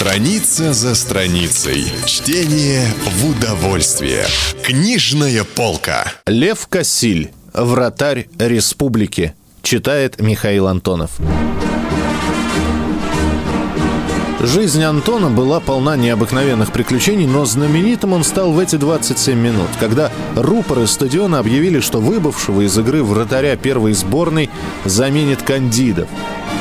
Страница 0.00 0.72
за 0.72 0.94
страницей. 0.94 1.84
Чтение 2.06 2.86
в 3.04 3.28
удовольствие. 3.28 4.24
Книжная 4.62 5.44
полка. 5.44 6.04
Лев 6.26 6.66
Кассиль. 6.68 7.32
Вратарь 7.52 8.26
республики. 8.38 9.34
Читает 9.60 10.18
Михаил 10.18 10.68
Антонов. 10.68 11.10
Жизнь 14.40 14.82
Антона 14.82 15.28
была 15.28 15.60
полна 15.60 15.98
необыкновенных 15.98 16.72
приключений, 16.72 17.26
но 17.26 17.44
знаменитым 17.44 18.14
он 18.14 18.24
стал 18.24 18.52
в 18.52 18.58
эти 18.58 18.76
27 18.76 19.38
минут, 19.38 19.68
когда 19.78 20.10
рупоры 20.34 20.86
стадиона 20.86 21.40
объявили, 21.40 21.80
что 21.80 22.00
выбывшего 22.00 22.62
из 22.62 22.78
игры 22.78 23.04
вратаря 23.04 23.54
первой 23.56 23.92
сборной 23.92 24.48
заменит 24.86 25.42
Кандидов, 25.42 26.08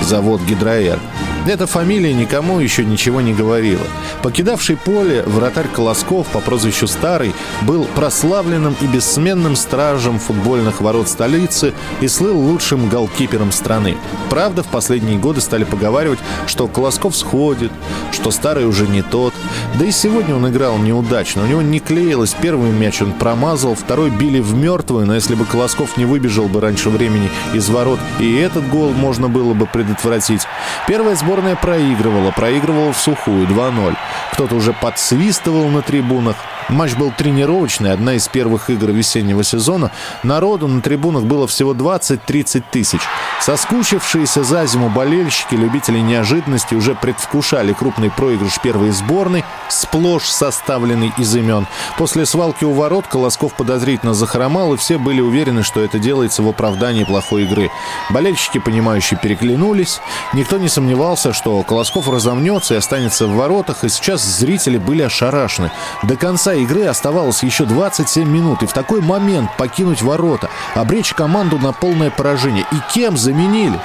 завод 0.02 0.42
«Гидроэр». 0.42 1.00
Эта 1.48 1.66
фамилия 1.68 2.14
никому 2.14 2.60
еще 2.60 2.86
ничего 2.86 3.22
не 3.22 3.34
говорила. 3.34 3.86
Покидавший 4.22 4.76
поле, 4.76 5.24
вратарь 5.26 5.68
Колосков 5.68 6.28
по 6.28 6.42
прозвищу 6.42 6.86
Старый 6.86 7.34
был 7.62 7.86
прославленным 7.96 8.76
и 8.82 8.86
бессменным 8.86 9.56
стражем 9.56 10.20
футбольных 10.20 10.82
ворот 10.82 11.08
столицы 11.08 11.74
и 12.02 12.08
слыл 12.08 12.38
лучшим 12.38 12.90
голкипером 12.90 13.52
страны. 13.52 13.98
Правда, 14.30 14.64
в 14.64 14.68
последние 14.68 15.18
годы 15.18 15.42
стали 15.42 15.64
поговаривать, 15.64 16.20
что 16.46 16.68
Колосков 16.68 17.16
сходит, 17.16 17.72
что 18.12 18.32
Старый 18.32 18.66
уже 18.66 18.88
не 18.88 19.02
тот. 19.02 19.34
Да 19.80 19.86
и 19.86 19.92
сегодня 19.92 20.36
он 20.36 20.48
играл 20.50 20.78
неудачно. 20.78 21.44
У 21.44 21.48
него 21.48 21.62
не 21.62 21.80
клеилось. 21.80 22.36
Первый 22.40 22.72
мяч 22.72 23.02
он 23.02 23.14
промазал, 23.14 23.76
второй 23.76 24.10
били 24.10 24.40
в 24.40 24.54
мертвую, 24.54 25.08
но 25.08 25.16
если 25.16 25.36
бы 25.36 25.46
Колосков 25.46 25.98
не 25.98 26.06
выбежал 26.06 26.48
бы 26.48 26.60
раньше 26.60 26.90
времени 26.90 27.32
из 27.54 27.70
ворот, 27.70 28.00
и 28.20 28.36
этот 28.36 28.68
гол 28.70 28.92
можно 28.92 29.30
было 29.30 29.54
бы 29.54 29.66
предотвратить. 29.80 30.46
Первая 30.88 31.16
сборная 31.16 31.56
проигрывала, 31.56 32.32
проигрывала 32.32 32.92
в 32.92 32.98
сухую 32.98 33.48
2-0. 33.48 33.96
Кто-то 34.34 34.56
уже 34.56 34.74
подсвистывал 34.74 35.70
на 35.70 35.82
трибунах. 35.82 36.36
Матч 36.70 36.94
был 36.94 37.12
тренировочный, 37.12 37.92
одна 37.92 38.14
из 38.14 38.28
первых 38.28 38.70
игр 38.70 38.92
весеннего 38.92 39.44
сезона. 39.44 39.92
Народу 40.22 40.68
на 40.68 40.82
трибунах 40.82 41.24
было 41.24 41.48
всего 41.48 41.74
20-30 41.74 42.64
тысяч. 42.72 43.02
Соскучившиеся 43.42 44.44
за 44.44 44.66
зиму 44.68 44.90
болельщики, 44.90 45.56
любители 45.56 45.98
неожиданности 45.98 46.76
уже 46.76 46.94
предвкушали 46.94 47.74
крупный 47.74 48.12
проигрыш 48.12 48.60
первой 48.62 48.92
сборной, 48.92 49.44
сплошь 49.70 50.26
составленный 50.26 51.12
из 51.18 51.36
имен. 51.36 51.66
После 51.98 52.28
свалки 52.28 52.66
у 52.66 52.74
ворот 52.74 53.08
Колосков 53.08 53.56
подозрительно 53.56 54.14
захромал, 54.14 54.76
и 54.76 54.78
все 54.78 55.00
были 55.00 55.22
уверены, 55.22 55.64
что 55.64 55.82
это 55.82 55.98
делается 55.98 56.44
в 56.44 56.50
оправдании 56.50 57.04
плохой 57.04 57.44
игры. 57.44 57.72
Болельщики, 58.12 58.60
понимающие, 58.60 59.20
переглянулись. 59.20 60.02
Никто 60.34 60.58
не 60.58 60.70
сомневался, 60.70 61.34
что 61.34 61.64
Колосков 61.64 62.08
разомнется 62.08 62.76
и 62.76 62.78
останется 62.78 63.26
в 63.26 63.36
воротах, 63.36 63.84
и 63.84 63.90
сейчас 63.90 64.24
зрители 64.24 64.78
были 64.78 65.02
ошарашены. 65.02 65.72
До 66.04 66.16
конца 66.16 66.59
игры 66.64 66.86
оставалось 66.86 67.44
еще 67.44 67.66
27 67.66 68.28
минут, 68.28 68.64
и 68.64 68.66
в 68.66 68.74
такой 68.74 69.02
момент 69.02 69.56
покинуть 69.58 70.02
ворота, 70.02 70.50
обречь 70.76 71.14
команду 71.14 71.58
на 71.58 71.74
полное 71.74 72.10
поражение. 72.12 72.66
И 72.72 72.76
кем 72.94 73.18
заменили? 73.18 73.80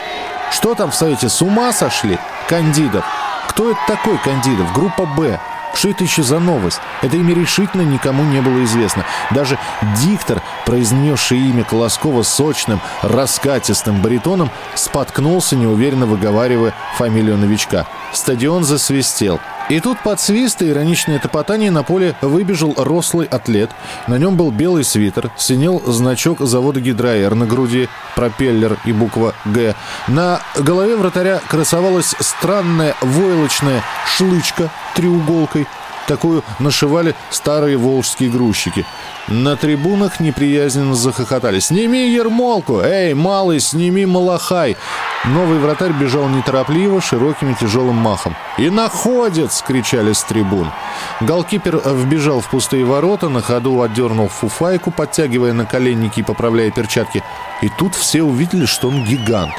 Что 0.50 0.74
там 0.74 0.90
в 0.90 0.94
Совете, 0.94 1.28
с 1.28 1.42
ума 1.42 1.72
сошли? 1.72 2.18
Кандидов. 2.48 3.04
Кто 3.48 3.70
это 3.70 3.80
такой 3.86 4.18
Кандидов? 4.18 4.72
Группа 4.72 5.06
«Б». 5.06 5.38
Что 5.74 5.90
это 5.90 6.04
еще 6.04 6.22
за 6.22 6.38
новость? 6.38 6.80
Это 7.02 7.16
имя 7.16 7.34
решительно 7.34 7.82
никому 7.82 8.22
не 8.22 8.40
было 8.40 8.62
известно. 8.64 9.04
Даже 9.32 9.58
диктор, 10.00 10.40
произнесший 10.64 11.38
имя 11.38 11.64
Колоскова 11.64 12.22
сочным, 12.22 12.80
раскатистым 13.02 14.00
баритоном, 14.00 14.50
споткнулся, 14.76 15.56
неуверенно 15.56 16.06
выговаривая 16.06 16.74
фамилию 16.96 17.36
новичка. 17.36 17.86
Стадион 18.14 18.64
засвистел. 18.64 19.40
И 19.70 19.80
тут 19.80 19.98
под 20.00 20.20
свист 20.20 20.60
и 20.62 20.68
ироничное 20.68 21.18
топотание 21.18 21.70
на 21.70 21.82
поле 21.82 22.14
выбежал 22.20 22.74
рослый 22.76 23.26
атлет. 23.26 23.70
На 24.06 24.18
нем 24.18 24.36
был 24.36 24.50
белый 24.50 24.84
свитер, 24.84 25.30
синел 25.36 25.82
значок 25.86 26.40
завода 26.40 26.80
«Гидроэр» 26.80 27.34
на 27.34 27.46
груди, 27.46 27.88
пропеллер 28.14 28.76
и 28.84 28.92
буква 28.92 29.34
«Г». 29.46 29.74
На 30.06 30.40
голове 30.56 30.96
вратаря 30.96 31.40
красовалась 31.48 32.14
странная 32.20 32.94
войлочная 33.00 33.82
шлычка 34.06 34.70
треуголкой. 34.94 35.66
Такую 36.06 36.44
нашивали 36.58 37.14
старые 37.30 37.78
волжские 37.78 38.28
грузчики. 38.30 38.84
На 39.28 39.56
трибунах 39.56 40.20
неприязненно 40.20 40.94
захохотали. 40.94 41.60
«Сними 41.60 42.10
ермолку! 42.10 42.80
Эй, 42.80 43.14
малый, 43.14 43.60
сними 43.60 44.04
малахай!» 44.04 44.76
Новый 45.26 45.58
вратарь 45.58 45.92
бежал 45.92 46.28
неторопливо, 46.28 47.00
широким 47.00 47.52
и 47.52 47.54
тяжелым 47.54 47.96
махом. 47.96 48.36
«И 48.58 48.68
находец!»— 48.68 49.64
кричали 49.66 50.12
с 50.12 50.22
трибун. 50.22 50.70
Голкипер 51.22 51.80
вбежал 51.82 52.40
в 52.40 52.50
пустые 52.50 52.84
ворота, 52.84 53.30
на 53.30 53.40
ходу 53.40 53.80
отдернул 53.80 54.28
фуфайку, 54.28 54.90
подтягивая 54.90 55.54
наколенники 55.54 56.20
и 56.20 56.22
поправляя 56.22 56.70
перчатки. 56.70 57.22
И 57.62 57.70
тут 57.70 57.94
все 57.94 58.22
увидели, 58.22 58.66
что 58.66 58.88
он 58.88 59.02
гигант. 59.02 59.54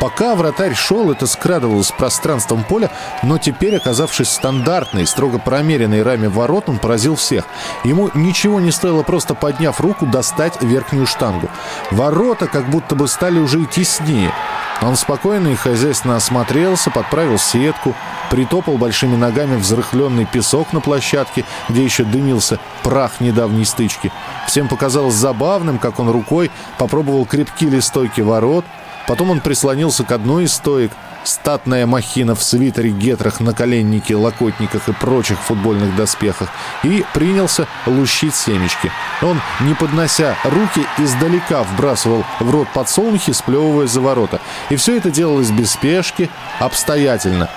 Пока 0.00 0.36
вратарь 0.36 0.74
шел, 0.74 1.10
это 1.10 1.26
скрадывалось 1.26 1.90
пространством 1.90 2.62
поля, 2.62 2.88
но 3.24 3.38
теперь, 3.38 3.74
оказавшись 3.76 4.30
стандартной, 4.30 5.04
строго 5.08 5.40
промеренной 5.40 6.02
раме 6.02 6.28
ворот, 6.28 6.68
он 6.68 6.78
поразил 6.78 7.16
всех. 7.16 7.44
Ему 7.82 8.08
ничего 8.14 8.60
не 8.60 8.70
стоило 8.70 9.02
просто 9.02 9.34
подняв 9.34 9.80
руку 9.80 10.06
достать 10.06 10.62
верхнюю 10.62 11.06
штангу. 11.06 11.50
Ворота 11.90 12.46
как 12.46 12.70
будто 12.70 12.94
бы 12.94 13.08
стали 13.08 13.40
уже 13.40 13.62
и 13.62 13.66
теснее. 13.66 14.32
Он 14.80 14.94
спокойно 14.96 15.48
и 15.48 15.56
хозяйственно 15.56 16.16
осмотрелся, 16.16 16.90
подправил 16.90 17.38
сетку, 17.38 17.94
притопал 18.30 18.78
большими 18.78 19.16
ногами 19.16 19.56
взрыхленный 19.56 20.24
песок 20.24 20.72
на 20.72 20.80
площадке, 20.80 21.44
где 21.68 21.82
еще 21.82 22.04
дымился 22.04 22.60
прах 22.84 23.20
недавней 23.20 23.64
стычки. 23.64 24.12
Всем 24.46 24.68
показалось 24.68 25.14
забавным, 25.14 25.78
как 25.78 25.98
он 25.98 26.10
рукой 26.10 26.50
попробовал 26.78 27.26
крепки 27.26 27.68
ли 27.68 27.80
стойки 27.80 28.20
ворот, 28.20 28.64
потом 29.08 29.30
он 29.30 29.40
прислонился 29.40 30.04
к 30.04 30.12
одной 30.12 30.44
из 30.44 30.52
стоек, 30.52 30.92
статная 31.24 31.86
махина 31.86 32.34
в 32.34 32.42
свитере, 32.42 32.90
гетрах, 32.90 33.40
наколеннике, 33.40 34.16
локотниках 34.16 34.88
и 34.88 34.92
прочих 34.92 35.38
футбольных 35.38 35.94
доспехах, 35.96 36.48
и 36.82 37.04
принялся 37.14 37.66
лущить 37.86 38.34
семечки. 38.34 38.90
Он, 39.22 39.40
не 39.60 39.74
поднося 39.74 40.36
руки, 40.44 40.86
издалека 40.98 41.62
вбрасывал 41.62 42.24
в 42.40 42.50
рот 42.50 42.68
подсолнухи, 42.72 43.32
сплевывая 43.32 43.86
за 43.86 44.00
ворота. 44.00 44.40
И 44.70 44.76
все 44.76 44.96
это 44.96 45.10
делалось 45.10 45.50
без 45.50 45.72
спешки, 45.72 46.30
обстоятельно. 46.58 47.48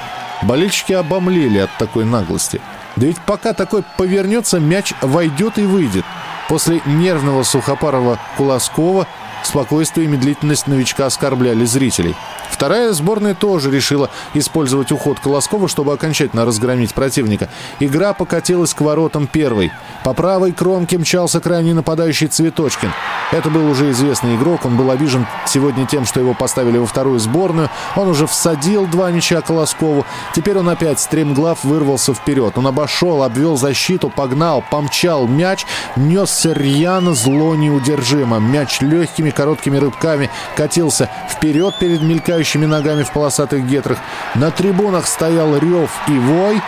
Болельщики 0.41 0.93
обомлели 0.93 1.59
от 1.59 1.77
такой 1.77 2.05
наглости. 2.05 2.61
Да 2.95 3.05
ведь 3.05 3.19
пока 3.21 3.53
такой 3.53 3.83
повернется, 3.97 4.59
мяч 4.59 4.93
войдет 5.01 5.57
и 5.57 5.63
выйдет. 5.63 6.05
После 6.49 6.81
нервного 6.85 7.43
сухопарого 7.43 8.19
Куласкова 8.37 9.07
спокойствие 9.43 10.07
и 10.07 10.09
медлительность 10.09 10.67
новичка 10.67 11.05
оскорбляли 11.05 11.65
зрителей. 11.65 12.15
Вторая 12.51 12.93
сборная 12.93 13.33
тоже 13.33 13.71
решила 13.71 14.11
использовать 14.35 14.91
уход 14.91 15.19
Колоскова, 15.19 15.67
чтобы 15.67 15.93
окончательно 15.93 16.45
разгромить 16.45 16.93
противника. 16.93 17.49
Игра 17.79 18.13
покатилась 18.13 18.75
к 18.75 18.81
воротам 18.81 19.25
первой. 19.25 19.71
По 20.03 20.13
правой 20.13 20.51
кромке 20.51 20.99
мчался 20.99 21.39
крайний 21.39 21.73
нападающий 21.73 22.27
Цветочкин. 22.27 22.91
Это 23.31 23.49
был 23.49 23.67
уже 23.69 23.89
известный 23.91 24.35
игрок. 24.35 24.65
Он 24.65 24.77
был 24.77 24.91
обижен 24.91 25.25
сегодня 25.47 25.87
тем, 25.87 26.05
что 26.05 26.19
его 26.19 26.33
поставили 26.33 26.77
во 26.77 26.85
вторую 26.85 27.19
сборную. 27.19 27.69
Он 27.95 28.09
уже 28.09 28.27
всадил 28.27 28.85
два 28.85 29.09
мяча 29.09 29.41
Колоскову. 29.41 30.05
Теперь 30.35 30.59
он 30.59 30.69
опять 30.69 30.99
стремглав 30.99 31.63
вырвался 31.63 32.13
вперед. 32.13 32.57
Он 32.57 32.67
обошел, 32.67 33.23
обвел 33.23 33.57
защиту, 33.57 34.09
погнал, 34.09 34.63
помчал 34.69 35.27
мяч, 35.27 35.65
несся 35.95 36.53
рьяно, 36.53 37.15
зло 37.15 37.55
неудержимо. 37.55 38.39
Мяч 38.39 38.81
легкими 38.81 39.31
короткими 39.31 39.77
рыбками 39.77 40.29
катился 40.55 41.09
вперед 41.29 41.73
перед 41.79 42.01
мелькающим 42.01 42.40
дрожащими 42.41 42.65
ногами 42.65 43.03
в 43.03 43.11
полосатых 43.11 43.67
гетрах. 43.67 43.99
На 44.35 44.49
трибунах 44.51 45.05
стоял 45.05 45.55
рев 45.57 45.91
и 46.07 46.11
вой. 46.11 46.61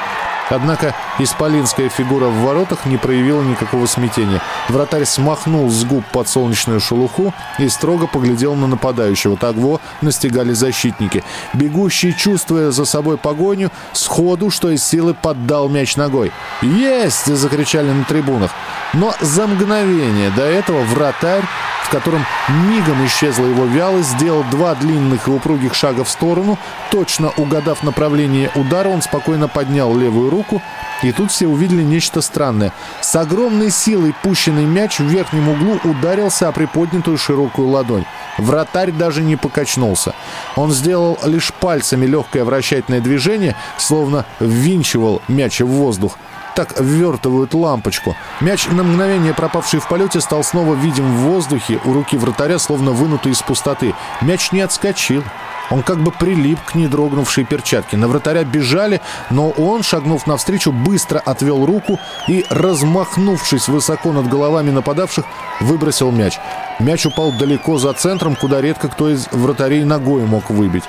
Однако 0.49 0.93
исполинская 1.19 1.89
фигура 1.89 2.25
в 2.25 2.43
воротах 2.43 2.85
не 2.85 2.97
проявила 2.97 3.41
никакого 3.41 3.87
смятения. 3.87 4.41
Вратарь 4.69 5.05
смахнул 5.05 5.69
с 5.69 5.83
губ 5.83 6.03
подсолнечную 6.11 6.79
шелуху 6.79 7.33
и 7.57 7.69
строго 7.69 8.07
поглядел 8.07 8.53
на 8.53 8.67
нападающего. 8.67 9.37
Того 9.37 9.79
настигали 10.01 10.53
защитники. 10.53 11.23
Бегущий, 11.53 12.15
чувствуя 12.15 12.71
за 12.71 12.85
собой 12.85 13.17
погоню, 13.17 13.71
сходу, 13.93 14.51
что 14.51 14.69
из 14.69 14.83
силы, 14.83 15.15
поддал 15.15 15.69
мяч 15.69 15.95
ногой. 15.95 16.31
«Есть!»— 16.61 17.25
закричали 17.35 17.89
на 17.89 18.03
трибунах. 18.03 18.51
Но 18.93 19.13
за 19.21 19.47
мгновение 19.47 20.29
до 20.31 20.43
этого 20.43 20.83
вратарь 20.83 21.45
в 21.83 21.89
котором 21.89 22.25
мигом 22.49 23.05
исчезла 23.05 23.45
его 23.45 23.65
вялость, 23.65 24.11
сделал 24.11 24.43
два 24.49 24.75
длинных 24.75 25.27
и 25.27 25.31
упругих 25.31 25.73
шага 25.73 26.03
в 26.03 26.09
сторону. 26.09 26.57
Точно 26.91 27.31
угадав 27.37 27.83
направление 27.83 28.51
удара, 28.55 28.89
он 28.89 29.01
спокойно 29.01 29.47
поднял 29.47 29.95
левую 29.95 30.29
руку, 30.29 30.61
и 31.01 31.11
тут 31.11 31.31
все 31.31 31.47
увидели 31.47 31.83
нечто 31.83 32.21
странное. 32.21 32.71
С 33.01 33.15
огромной 33.15 33.69
силой 33.69 34.15
пущенный 34.23 34.65
мяч 34.65 34.99
в 34.99 35.05
верхнем 35.05 35.49
углу 35.49 35.79
ударился 35.83 36.47
о 36.47 36.51
приподнятую 36.51 37.17
широкую 37.17 37.67
ладонь. 37.67 38.05
Вратарь 38.37 38.91
даже 38.91 39.21
не 39.21 39.35
покачнулся. 39.35 40.13
Он 40.55 40.71
сделал 40.71 41.19
лишь 41.23 41.53
пальцами 41.53 42.05
легкое 42.05 42.43
вращательное 42.43 43.01
движение, 43.01 43.55
словно 43.77 44.25
ввинчивал 44.39 45.21
мяч 45.27 45.59
в 45.59 45.67
воздух. 45.67 46.17
Так 46.55 46.79
ввертывают 46.79 47.53
лампочку. 47.53 48.15
Мяч, 48.39 48.67
на 48.67 48.83
мгновение 48.83 49.33
пропавший 49.33 49.79
в 49.79 49.87
полете, 49.87 50.21
стал 50.21 50.43
снова 50.43 50.75
видим 50.75 51.05
в 51.05 51.19
воздухе 51.21 51.79
у 51.83 51.93
руки 51.93 52.15
вратаря, 52.15 52.59
словно 52.59 52.91
вынутый 52.91 53.31
из 53.31 53.41
пустоты. 53.41 53.95
Мяч 54.21 54.51
не 54.51 54.61
отскочил. 54.61 55.23
Он 55.71 55.81
как 55.81 55.97
бы 55.97 56.11
прилип 56.11 56.59
к 56.61 56.75
недрогнувшей 56.75 57.45
перчатке. 57.45 57.97
На 57.97 58.07
вратаря 58.07 58.43
бежали, 58.43 59.01
но 59.29 59.49
он, 59.49 59.81
шагнув 59.81 60.27
навстречу, 60.27 60.71
быстро 60.71 61.19
отвел 61.19 61.65
руку 61.65 61.99
и, 62.27 62.45
размахнувшись 62.49 63.67
высоко 63.67 64.11
над 64.11 64.27
головами 64.27 64.71
нападавших, 64.71 65.25
выбросил 65.61 66.11
мяч. 66.11 66.37
Мяч 66.79 67.05
упал 67.05 67.31
далеко 67.31 67.77
за 67.77 67.93
центром, 67.93 68.35
куда 68.35 68.61
редко 68.61 68.89
кто 68.89 69.09
из 69.09 69.27
вратарей 69.31 69.83
ногой 69.83 70.23
мог 70.25 70.49
выбить. 70.49 70.83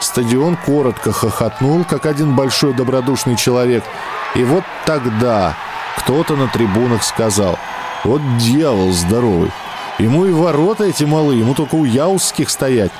Стадион 0.00 0.56
коротко 0.56 1.12
хохотнул, 1.12 1.84
как 1.84 2.06
один 2.06 2.34
большой 2.34 2.72
добродушный 2.72 3.36
человек. 3.36 3.84
И 4.34 4.42
вот 4.42 4.64
тогда 4.86 5.54
кто-то 5.98 6.36
на 6.36 6.48
трибунах 6.48 7.04
сказал 7.04 7.58
«Вот 8.04 8.20
дьявол 8.38 8.92
здоровый! 8.92 9.52
Ему 9.98 10.24
и 10.24 10.32
ворота 10.32 10.84
эти 10.84 11.04
малые, 11.04 11.40
ему 11.40 11.54
только 11.54 11.74
у 11.74 11.84
яузских 11.84 12.48
стоять!» 12.48 12.90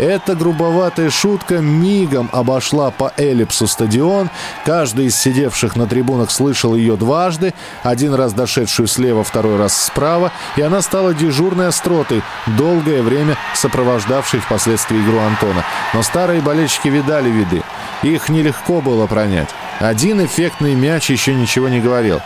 Эта 0.00 0.34
грубоватая 0.34 1.10
шутка 1.10 1.58
мигом 1.58 2.30
обошла 2.32 2.90
по 2.90 3.12
эллипсу 3.18 3.66
стадион. 3.66 4.30
Каждый 4.64 5.06
из 5.06 5.16
сидевших 5.16 5.76
на 5.76 5.86
трибунах 5.86 6.30
слышал 6.30 6.74
ее 6.74 6.96
дважды, 6.96 7.52
один 7.82 8.14
раз 8.14 8.32
дошедшую 8.32 8.86
слева, 8.86 9.24
второй 9.24 9.58
раз 9.58 9.76
справа, 9.76 10.32
и 10.56 10.62
она 10.62 10.80
стала 10.80 11.12
дежурной 11.12 11.68
остротой, 11.68 12.22
долгое 12.46 13.02
время 13.02 13.36
сопровождавшей 13.54 14.40
впоследствии 14.40 14.96
игру 14.96 15.18
Антона. 15.18 15.66
Но 15.92 16.02
старые 16.02 16.40
болельщики 16.40 16.88
видали 16.88 17.28
виды. 17.28 17.62
Их 18.02 18.30
нелегко 18.30 18.80
было 18.80 19.06
пронять. 19.06 19.50
Один 19.80 20.24
эффектный 20.24 20.74
мяч 20.76 21.10
еще 21.10 21.34
ничего 21.34 21.68
не 21.68 21.80
говорил. 21.80 22.22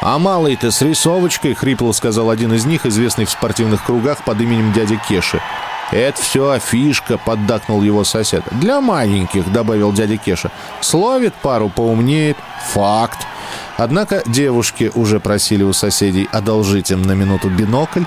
«А 0.00 0.20
малый-то 0.20 0.70
с 0.70 0.80
рисовочкой»,— 0.82 1.54
хрипло 1.56 1.90
сказал 1.90 2.30
один 2.30 2.52
из 2.52 2.64
них, 2.64 2.86
известный 2.86 3.24
в 3.24 3.30
спортивных 3.30 3.84
кругах 3.84 4.22
под 4.22 4.40
именем 4.40 4.72
дяди 4.72 5.00
Кеши. 5.08 5.42
«Это 5.90 6.20
все 6.20 6.50
афишка»,— 6.50 7.18
поддакнул 7.24 7.82
его 7.82 8.04
сосед. 8.04 8.42
«Для 8.52 8.80
маленьких»,— 8.80 9.50
добавил 9.52 9.92
дядя 9.92 10.16
Кеша. 10.16 10.50
«Словит 10.80 11.34
пару, 11.34 11.68
поумнеет. 11.68 12.36
Факт». 12.72 13.18
Однако 13.78 14.24
девушки 14.26 14.90
уже 14.96 15.20
просили 15.20 15.62
у 15.62 15.72
соседей 15.72 16.28
одолжить 16.32 16.90
им 16.90 17.02
на 17.02 17.12
минуту 17.12 17.48
бинокль 17.48 18.02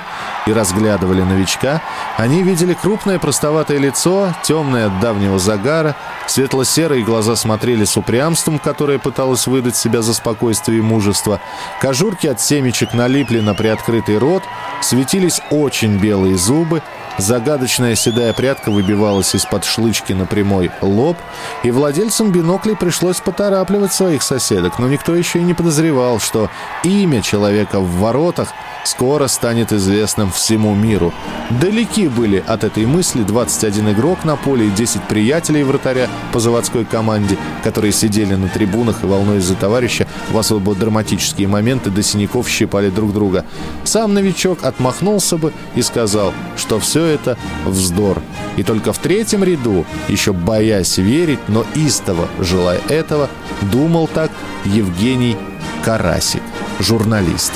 и 0.46 0.52
разглядывали 0.52 1.22
новичка. 1.22 1.82
Они 2.18 2.44
видели 2.44 2.74
крупное 2.74 3.20
простоватое 3.20 3.78
лицо, 3.78 4.34
темное 4.44 4.88
от 4.88 5.00
давнего 5.00 5.40
загара, 5.40 5.96
светло-серые 6.28 7.06
глаза 7.06 7.38
смотрели 7.38 7.86
с 7.86 7.96
упрямством, 7.96 8.60
которое 8.60 9.00
пыталось 9.00 9.48
выдать 9.48 9.78
себя 9.78 10.02
за 10.02 10.14
спокойствие 10.14 10.80
и 10.80 10.82
мужество. 10.82 11.40
Кожурки 11.80 12.28
от 12.28 12.42
семечек 12.42 12.94
налипли 12.94 13.40
на 13.40 13.54
приоткрытый 13.54 14.18
рот, 14.18 14.44
светились 14.82 15.40
очень 15.52 16.00
белые 16.00 16.38
зубы, 16.38 16.82
Загадочная 17.18 17.96
седая 17.96 18.34
прядка 18.34 18.72
выбивалась 18.72 19.36
из-под 19.36 19.66
шлычки 19.66 20.14
на 20.14 20.26
прямой 20.26 20.72
лоб, 20.82 21.18
и 21.64 21.72
владельцам 21.72 22.32
биноклей 22.32 22.76
пришлось 22.76 23.20
поторапливать 23.20 23.94
своих 23.94 24.24
соседок, 24.24 24.80
но 24.80 24.88
никто 24.88 25.16
еще 25.16 25.40
и 25.40 25.44
не 25.44 25.54
подозревал, 25.54 26.20
что 26.20 26.50
имя 26.84 27.22
человека 27.22 27.80
в 27.80 28.00
воротах 28.00 28.54
скоро 28.86 29.28
станет 29.28 29.72
известным 29.74 30.32
всему 30.32 30.74
миру. 30.74 31.14
Далеки 31.62 32.08
были 32.08 32.44
от 32.46 32.64
этой 32.64 32.86
мысли 32.86 33.24
21 33.24 33.92
игрок 33.92 34.24
на 34.24 34.36
поле 34.36 34.68
и 34.68 34.72
10 34.72 35.04
приятелей 35.04 35.64
вратаря 35.64 36.10
по 36.32 36.40
заводской 36.40 36.86
команде, 36.86 37.38
которые 37.64 37.92
сидели 37.92 38.36
на 38.36 38.48
трибунах 38.48 39.04
и, 39.04 39.06
волнуясь 39.06 39.44
за 39.44 39.56
товарища, 39.56 40.08
в 40.30 40.38
особо 40.38 40.76
драматические 40.76 41.48
моменты 41.48 41.90
до 41.90 42.02
синяков 42.02 42.48
щипали 42.50 42.90
друг 42.90 43.14
друга. 43.14 43.46
Сам 43.84 44.14
новичок 44.14 44.64
отмахнулся 44.64 45.38
бы 45.38 45.54
и 45.76 45.82
сказал, 45.82 46.34
что 46.58 46.80
все 47.02 47.08
это 47.08 47.38
вздор. 47.66 48.22
И 48.58 48.64
только 48.64 48.94
в 48.94 48.98
третьем 49.00 49.44
ряду, 49.44 49.86
еще 50.08 50.34
боясь 50.34 50.98
верить, 50.98 51.40
но 51.48 51.66
истово 51.74 52.28
желая 52.40 52.80
этого, 52.90 53.30
думал 53.72 54.08
так 54.08 54.30
Евгений 54.66 55.36
Карасик, 55.84 56.44
журналист. 56.80 57.54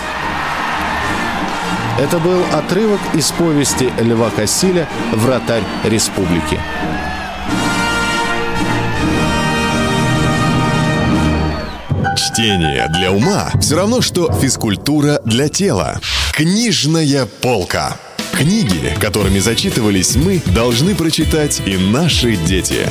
Это 2.00 2.18
был 2.18 2.42
отрывок 2.54 3.00
из 3.14 3.32
повести 3.32 3.92
Льва 4.00 4.30
Кассиля 4.36 4.88
«Вратарь 5.14 5.64
республики». 5.84 6.60
Чтение 12.18 12.88
для 12.90 13.12
ума 13.12 13.52
все 13.62 13.76
равно, 13.76 14.02
что 14.02 14.32
физкультура 14.32 15.22
для 15.24 15.50
тела. 15.50 16.00
Книжная 16.34 17.28
полка. 17.42 17.98
Книги, 18.36 18.94
которыми 19.00 19.40
зачитывались 19.40 20.18
мы, 20.18 20.42
должны 20.54 20.94
прочитать 20.94 21.62
и 21.66 21.78
наши 21.78 22.36
дети. 22.36 22.86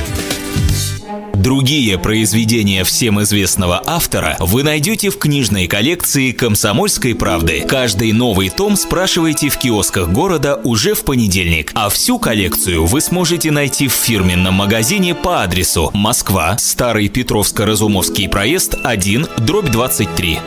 Другие 1.34 1.98
произведения 1.98 2.82
всем 2.82 3.20
известного 3.20 3.82
автора 3.84 4.38
вы 4.40 4.62
найдете 4.62 5.10
в 5.10 5.18
книжной 5.18 5.66
коллекции 5.66 6.32
«Комсомольской 6.32 7.14
правды». 7.14 7.60
Каждый 7.68 8.12
новый 8.12 8.48
том 8.48 8.74
спрашивайте 8.76 9.50
в 9.50 9.58
киосках 9.58 10.08
города 10.08 10.58
уже 10.64 10.94
в 10.94 11.04
понедельник, 11.04 11.72
а 11.74 11.90
всю 11.90 12.18
коллекцию 12.18 12.86
вы 12.86 13.02
сможете 13.02 13.50
найти 13.50 13.86
в 13.88 13.92
фирменном 13.92 14.54
магазине 14.54 15.14
по 15.14 15.42
адресу 15.42 15.90
Москва, 15.92 16.56
Старый 16.56 17.08
Петровско-Разумовский 17.08 18.30
проезд 18.30 18.76
1, 18.82 19.26
дробь 19.40 19.70
23. 19.70 20.38